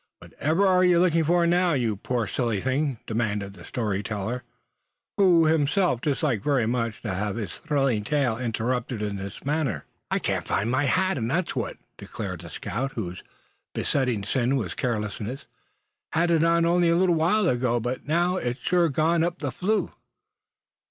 "Whatever 0.17 0.65
are 0.65 0.83
you 0.83 0.99
looking 0.99 1.23
for 1.23 1.45
now, 1.45 1.73
you 1.73 1.95
poor 1.95 2.25
silly 2.25 2.59
thing?" 2.59 2.97
demanded 3.05 3.53
the 3.53 3.63
story 3.63 4.01
teller, 4.01 4.41
who 5.17 5.45
himself 5.45 6.01
disliked 6.01 6.43
very 6.43 6.65
much 6.65 7.03
to 7.03 7.13
have 7.13 7.35
his 7.35 7.53
thrilling 7.59 8.03
tale 8.03 8.35
interrupted 8.35 9.03
in 9.03 9.17
this 9.17 9.45
manner. 9.45 9.85
"I 10.09 10.17
can't 10.17 10.43
find 10.47 10.71
my 10.71 10.85
hat, 10.85 11.19
and 11.19 11.29
that's 11.29 11.55
what?" 11.55 11.77
declared 11.99 12.41
the 12.41 12.49
scout 12.49 12.93
whose 12.93 13.21
besetting 13.75 14.23
sin 14.23 14.55
was 14.55 14.73
carelessness; 14.73 15.45
"Had 16.13 16.31
it 16.31 16.43
on 16.43 16.65
only 16.65 16.89
a 16.89 16.95
little 16.97 17.13
while 17.13 17.47
ago, 17.47 17.79
but 17.79 18.07
now 18.07 18.37
it's 18.37 18.59
sure 18.61 18.89
gone 18.89 19.23
up 19.23 19.37
the 19.37 19.51
flue." 19.51 19.91